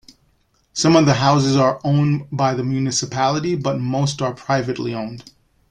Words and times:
Some 0.73 0.95
of 0.95 1.05
the 1.05 1.13
houses 1.13 1.55
are 1.55 1.79
owned 1.83 2.25
by 2.31 2.55
the 2.55 2.63
municipality, 2.63 3.53
but 3.53 3.79
most 3.79 4.19
are 4.19 4.33
privately 4.33 4.95
owned. 4.95 5.31